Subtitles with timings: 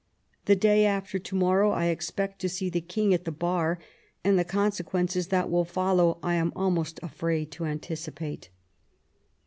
[0.45, 3.77] The day after to morrow I expect to see the King at the bar,
[4.23, 8.49] and the consequences that will follow I am almost afraid to anticipate.